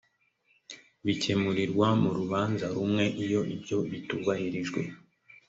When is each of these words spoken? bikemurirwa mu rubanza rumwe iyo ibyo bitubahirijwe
bikemurirwa 1.05 1.87
mu 2.01 2.11
rubanza 2.17 2.65
rumwe 2.75 3.05
iyo 3.23 3.41
ibyo 3.55 3.77
bitubahirijwe 3.91 4.81